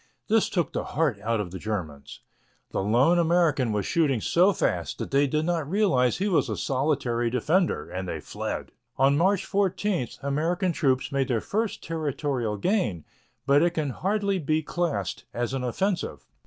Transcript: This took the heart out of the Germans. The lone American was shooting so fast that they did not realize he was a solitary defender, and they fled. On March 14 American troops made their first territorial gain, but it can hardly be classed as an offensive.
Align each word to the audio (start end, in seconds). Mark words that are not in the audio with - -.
This 0.29 0.49
took 0.49 0.73
the 0.73 0.83
heart 0.83 1.19
out 1.21 1.39
of 1.39 1.51
the 1.51 1.59
Germans. 1.59 2.21
The 2.71 2.81
lone 2.81 3.19
American 3.19 3.71
was 3.71 3.85
shooting 3.85 4.19
so 4.19 4.51
fast 4.51 4.97
that 4.97 5.11
they 5.11 5.27
did 5.27 5.45
not 5.45 5.69
realize 5.69 6.17
he 6.17 6.27
was 6.27 6.49
a 6.49 6.57
solitary 6.57 7.29
defender, 7.29 7.87
and 7.87 8.07
they 8.09 8.19
fled. 8.19 8.71
On 8.97 9.15
March 9.15 9.45
14 9.45 10.07
American 10.23 10.71
troops 10.71 11.11
made 11.11 11.27
their 11.27 11.39
first 11.39 11.83
territorial 11.83 12.57
gain, 12.57 13.05
but 13.45 13.61
it 13.61 13.75
can 13.75 13.91
hardly 13.91 14.39
be 14.39 14.63
classed 14.63 15.25
as 15.35 15.53
an 15.53 15.63
offensive. 15.63 16.25